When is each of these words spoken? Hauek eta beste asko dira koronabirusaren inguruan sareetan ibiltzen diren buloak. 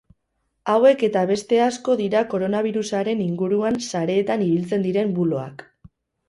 Hauek 0.71 1.03
eta 1.07 1.21
beste 1.31 1.59
asko 1.65 1.97
dira 1.99 2.23
koronabirusaren 2.31 3.21
inguruan 3.27 3.79
sareetan 3.97 4.47
ibiltzen 4.47 4.87
diren 4.89 5.15
buloak. 5.21 5.65